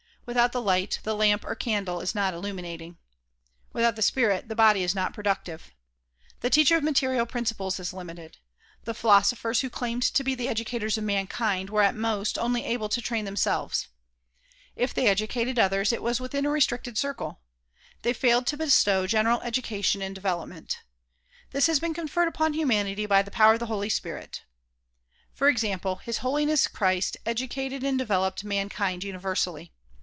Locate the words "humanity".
22.53-23.05